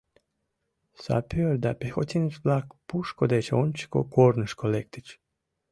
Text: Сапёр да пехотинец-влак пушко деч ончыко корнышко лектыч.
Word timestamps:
Сапёр 1.03 1.53
да 1.63 1.71
пехотинец-влак 1.79 2.65
пушко 2.87 3.23
деч 3.33 3.47
ончыко 3.61 3.99
корнышко 4.15 4.65
лектыч. 4.73 5.07